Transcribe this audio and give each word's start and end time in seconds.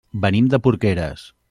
Venim 0.23 0.47
de 0.53 0.61
Porqueres. 0.69 1.31